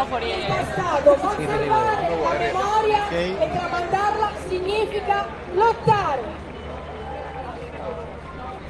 microfoni. 0.00 0.32
passato, 0.46 1.14
conservare 1.14 2.08
la 2.08 2.38
memoria 2.38 3.08
e 3.10 3.36
tramandarla 3.36 4.30
significa 4.48 5.26
lottare. 5.54 6.48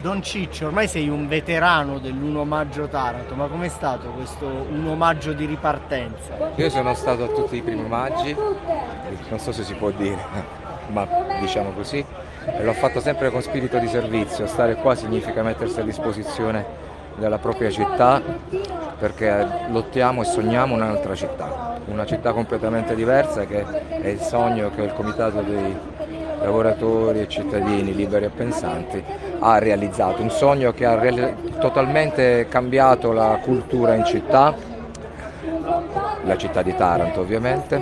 Don 0.00 0.22
Ciccio, 0.22 0.66
ormai 0.66 0.88
sei 0.88 1.08
un 1.10 1.28
veterano 1.28 1.98
dell'1 1.98 2.44
maggio 2.44 2.88
Taranto, 2.88 3.34
ma 3.34 3.46
com'è 3.48 3.68
stato 3.68 4.08
questo 4.12 4.46
1 4.46 4.94
maggio 4.94 5.34
di 5.34 5.44
ripartenza? 5.44 6.52
Io 6.54 6.70
sono 6.70 6.94
stato 6.94 7.24
a 7.24 7.26
tutti 7.26 7.56
i 7.56 7.62
primi 7.62 7.86
maggi, 7.86 8.34
non 8.34 9.38
so 9.38 9.52
se 9.52 9.62
si 9.62 9.74
può 9.74 9.90
dire, 9.90 10.16
ma 10.88 11.06
diciamo 11.38 11.72
così, 11.72 12.02
e 12.46 12.64
l'ho 12.64 12.72
fatto 12.72 13.00
sempre 13.00 13.30
con 13.30 13.42
spirito 13.42 13.78
di 13.78 13.88
servizio. 13.88 14.46
Stare 14.46 14.76
qua 14.76 14.94
significa 14.94 15.42
mettersi 15.42 15.80
a 15.80 15.82
disposizione 15.82 16.89
della 17.20 17.38
propria 17.38 17.70
città 17.70 18.20
perché 18.98 19.46
lottiamo 19.68 20.22
e 20.22 20.24
sogniamo 20.24 20.74
un'altra 20.74 21.14
città, 21.14 21.78
una 21.86 22.06
città 22.06 22.32
completamente 22.32 22.94
diversa 22.94 23.44
che 23.44 23.64
è 23.88 24.08
il 24.08 24.20
sogno 24.20 24.70
che 24.74 24.82
il 24.82 24.92
Comitato 24.94 25.42
dei 25.42 25.76
lavoratori 26.40 27.20
e 27.20 27.28
cittadini 27.28 27.94
liberi 27.94 28.24
e 28.24 28.28
pensanti 28.30 29.04
ha 29.38 29.58
realizzato, 29.58 30.22
un 30.22 30.30
sogno 30.30 30.72
che 30.72 30.86
ha 30.86 30.98
reali- 30.98 31.52
totalmente 31.60 32.46
cambiato 32.48 33.12
la 33.12 33.38
cultura 33.42 33.94
in 33.94 34.04
città, 34.04 34.54
la 36.24 36.36
città 36.36 36.62
di 36.62 36.74
Taranto 36.74 37.20
ovviamente, 37.20 37.80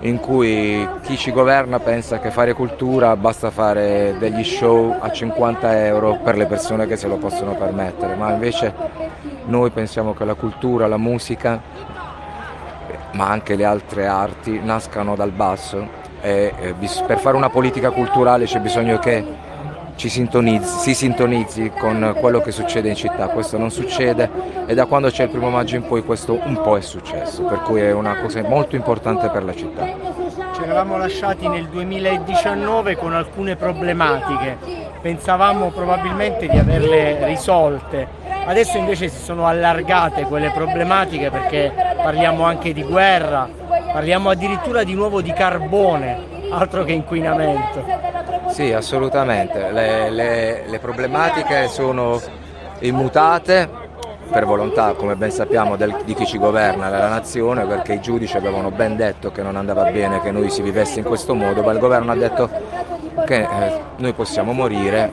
in 0.00 0.18
cui 0.18 0.86
chi 1.02 1.16
ci 1.16 1.32
governa 1.32 1.78
pensa 1.78 2.18
che 2.18 2.30
fare 2.30 2.52
cultura 2.52 3.16
basta 3.16 3.50
fare 3.50 4.16
degli 4.18 4.44
show 4.44 4.94
a 5.00 5.10
50 5.10 5.86
euro 5.86 6.18
per 6.22 6.36
le 6.36 6.46
persone 6.46 6.86
che 6.86 6.96
se 6.96 7.08
lo 7.08 7.16
possono 7.16 7.54
permettere, 7.54 8.14
ma 8.14 8.32
invece 8.32 8.74
noi 9.46 9.70
pensiamo 9.70 10.12
che 10.12 10.24
la 10.24 10.34
cultura, 10.34 10.86
la 10.86 10.98
musica, 10.98 11.60
ma 13.12 13.28
anche 13.28 13.54
le 13.56 13.64
altre 13.64 14.06
arti 14.06 14.60
nascano 14.62 15.16
dal 15.16 15.30
basso 15.30 16.04
e 16.20 16.52
eh, 16.58 16.74
per 17.06 17.18
fare 17.18 17.36
una 17.36 17.50
politica 17.50 17.90
culturale 17.90 18.44
c'è 18.44 18.58
bisogno 18.60 18.98
che 18.98 19.24
ci 19.96 20.10
sintonizzi, 20.10 20.78
si 20.78 20.94
sintonizzi 20.94 21.72
con 21.76 22.14
quello 22.20 22.40
che 22.40 22.52
succede 22.52 22.90
in 22.90 22.94
città, 22.94 23.28
questo 23.28 23.56
non 23.56 23.70
succede 23.70 24.30
e 24.66 24.74
da 24.74 24.84
quando 24.84 25.08
c'è 25.08 25.24
il 25.24 25.30
primo 25.30 25.48
maggio 25.48 25.76
in 25.76 25.86
poi 25.86 26.04
questo 26.04 26.38
un 26.44 26.60
po' 26.62 26.76
è 26.76 26.82
successo, 26.82 27.42
per 27.44 27.60
cui 27.62 27.80
è 27.80 27.92
una 27.92 28.16
cosa 28.20 28.42
molto 28.42 28.76
importante 28.76 29.30
per 29.30 29.42
la 29.42 29.54
città. 29.54 29.84
Ci 30.54 30.62
eravamo 30.62 30.98
lasciati 30.98 31.48
nel 31.48 31.66
2019 31.68 32.96
con 32.96 33.14
alcune 33.14 33.56
problematiche, 33.56 34.58
pensavamo 35.00 35.70
probabilmente 35.70 36.46
di 36.46 36.58
averle 36.58 37.24
risolte, 37.26 38.06
adesso 38.46 38.76
invece 38.76 39.08
si 39.08 39.22
sono 39.22 39.46
allargate 39.46 40.24
quelle 40.24 40.50
problematiche 40.50 41.30
perché 41.30 41.72
parliamo 41.96 42.44
anche 42.44 42.74
di 42.74 42.82
guerra, 42.82 43.48
parliamo 43.92 44.28
addirittura 44.28 44.84
di 44.84 44.94
nuovo 44.94 45.22
di 45.22 45.32
carbone, 45.32 46.35
altro 46.50 46.84
che 46.84 46.92
inquinamento. 46.92 47.84
Sì, 48.48 48.72
assolutamente. 48.72 49.70
Le, 49.70 50.10
le- 50.10 50.62
le 50.66 50.78
problematiche 50.78 51.68
sono 51.68 52.20
immutate 52.80 53.68
per 54.30 54.44
volontà, 54.44 54.92
come 54.94 55.14
ben 55.14 55.30
sappiamo, 55.30 55.76
del- 55.76 55.96
di 56.04 56.14
chi 56.14 56.26
ci 56.26 56.38
governa, 56.38 56.90
della 56.90 57.08
nazione, 57.08 57.64
perché 57.64 57.94
i 57.94 58.00
giudici 58.00 58.36
avevano 58.36 58.70
ben 58.70 58.96
detto 58.96 59.30
che 59.30 59.42
non 59.42 59.56
andava 59.56 59.84
bene 59.90 60.20
che 60.20 60.30
noi 60.30 60.50
si 60.50 60.62
vivesse 60.62 60.98
in 60.98 61.04
questo 61.04 61.34
modo, 61.34 61.62
ma 61.62 61.72
il 61.72 61.78
governo 61.78 62.12
ha 62.12 62.16
detto 62.16 62.50
che 63.24 63.42
eh, 63.42 63.80
noi 63.96 64.12
possiamo 64.12 64.52
morire 64.52 65.12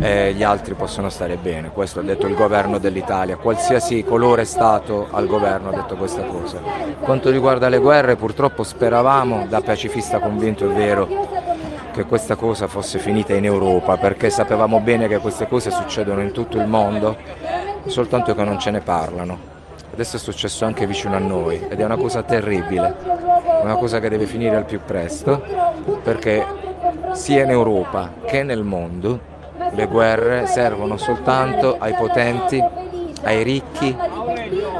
e 0.00 0.32
gli 0.34 0.42
altri 0.42 0.74
possono 0.74 1.08
stare 1.08 1.36
bene. 1.36 1.70
Questo 1.70 2.00
ha 2.00 2.02
detto 2.02 2.26
il 2.26 2.34
governo 2.34 2.78
dell'Italia. 2.78 3.36
Qualsiasi 3.36 4.04
colore 4.04 4.44
stato 4.44 5.08
al 5.10 5.26
governo 5.26 5.70
ha 5.70 5.72
detto 5.72 5.96
questa 5.96 6.22
cosa. 6.22 6.58
Quanto 7.00 7.30
riguarda 7.30 7.68
le 7.68 7.78
guerre, 7.78 8.16
purtroppo 8.16 8.62
speravamo, 8.62 9.46
da 9.48 9.60
pacifista 9.60 10.18
convinto 10.18 10.68
è 10.68 10.72
vero, 10.72 11.08
che 11.92 12.04
questa 12.04 12.36
cosa 12.36 12.66
fosse 12.66 12.98
finita 12.98 13.34
in 13.34 13.44
Europa, 13.44 13.96
perché 13.96 14.30
sapevamo 14.30 14.80
bene 14.80 15.08
che 15.08 15.18
queste 15.18 15.46
cose 15.46 15.70
succedono 15.70 16.22
in 16.22 16.32
tutto 16.32 16.58
il 16.58 16.66
mondo, 16.66 17.16
soltanto 17.86 18.34
che 18.34 18.44
non 18.44 18.58
ce 18.58 18.70
ne 18.70 18.80
parlano. 18.80 19.50
Adesso 19.92 20.16
è 20.16 20.18
successo 20.18 20.64
anche 20.64 20.86
vicino 20.86 21.16
a 21.16 21.18
noi 21.18 21.66
ed 21.68 21.78
è 21.78 21.84
una 21.84 21.98
cosa 21.98 22.22
terribile, 22.22 22.96
una 23.62 23.76
cosa 23.76 24.00
che 24.00 24.08
deve 24.08 24.24
finire 24.26 24.56
al 24.56 24.64
più 24.64 24.80
presto, 24.84 25.42
perché 26.02 26.61
sia 27.12 27.44
in 27.44 27.50
Europa 27.50 28.12
che 28.26 28.42
nel 28.42 28.62
mondo 28.62 29.30
le 29.72 29.86
guerre 29.86 30.46
servono 30.46 30.96
soltanto 30.96 31.76
ai 31.78 31.94
potenti, 31.94 32.62
ai 33.22 33.42
ricchi 33.42 33.96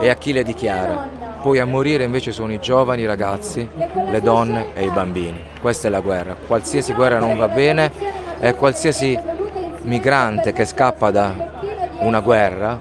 e 0.01 0.09
a 0.09 0.15
chi 0.15 0.33
le 0.33 0.43
dichiara. 0.43 1.09
Poi 1.41 1.59
a 1.59 1.65
morire 1.65 2.05
invece 2.05 2.33
sono 2.33 2.53
i 2.53 2.61
giovani 2.61 3.05
ragazzi, 3.05 3.69
le 4.11 4.21
donne 4.21 4.75
e 4.75 4.85
i 4.85 4.91
bambini. 4.91 5.43
Questa 5.61 5.89
è 5.89 5.91
la 5.91 6.01
guerra. 6.01 6.37
Qualsiasi 6.47 6.93
guerra 6.93 7.19
non 7.19 7.37
va 7.37 7.49
bene 7.49 7.91
e 8.39 8.55
qualsiasi 8.55 9.19
migrante 9.83 10.53
che 10.53 10.65
scappa 10.65 11.11
da 11.11 11.35
una 12.01 12.21
guerra, 12.21 12.79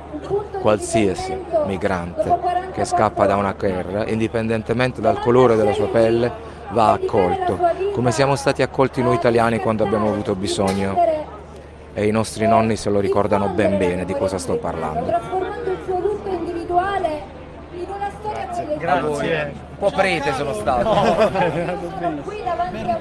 qualsiasi 0.61 1.35
migrante 1.65 2.69
che 2.71 2.85
scappa 2.85 3.25
da 3.25 3.35
una 3.35 3.53
guerra, 3.57 4.05
indipendentemente 4.07 5.01
dal 5.01 5.19
colore 5.19 5.55
della 5.55 5.73
sua 5.73 5.87
pelle, 5.87 6.31
va 6.71 6.91
accolto, 6.91 7.59
come 7.93 8.11
siamo 8.11 8.35
stati 8.35 8.61
accolti 8.61 9.01
noi 9.01 9.15
italiani 9.15 9.59
quando 9.59 9.83
abbiamo 9.83 10.09
avuto 10.09 10.35
bisogno 10.35 10.95
e 11.93 12.07
i 12.07 12.11
nostri 12.11 12.47
nonni 12.47 12.75
se 12.75 12.89
lo 12.89 12.99
ricordano 12.99 13.49
ben 13.49 13.77
bene 13.77 14.05
di 14.05 14.13
cosa 14.13 14.37
sto 14.37 14.55
parlando. 14.55 15.05
Trasformando 15.05 15.71
il 15.71 15.77
suo 15.85 15.99
lutto 15.99 16.29
individuale 16.29 17.21
in 17.73 17.85
una 17.87 18.09
storia 18.19 18.47
collettiva. 18.47 18.99
Grazie. 18.99 19.53
Un 19.53 19.77
po' 19.77 19.91
prete 19.91 20.33
sono 20.33 20.53
stato. 20.53 20.89
A 20.89 21.27